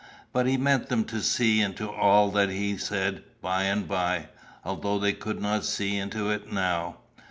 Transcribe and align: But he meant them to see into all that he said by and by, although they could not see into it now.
But 0.33 0.47
he 0.47 0.57
meant 0.57 0.89
them 0.89 1.03
to 1.05 1.21
see 1.21 1.61
into 1.61 1.87
all 1.87 2.31
that 2.31 2.49
he 2.49 2.75
said 2.75 3.23
by 3.39 3.65
and 3.65 3.87
by, 3.87 4.29
although 4.65 4.97
they 4.97 5.13
could 5.13 5.39
not 5.39 5.63
see 5.63 5.95
into 5.95 6.31
it 6.31 6.51
now. 6.51 6.97